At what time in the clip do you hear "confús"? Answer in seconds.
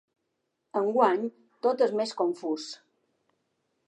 2.23-2.65